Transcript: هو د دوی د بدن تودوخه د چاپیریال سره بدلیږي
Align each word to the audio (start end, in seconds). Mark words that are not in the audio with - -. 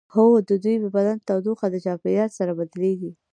هو 0.13 0.25
د 0.49 0.51
دوی 0.63 0.75
د 0.83 0.85
بدن 0.95 1.17
تودوخه 1.27 1.65
د 1.71 1.75
چاپیریال 1.85 2.29
سره 2.39 2.51
بدلیږي 2.59 3.11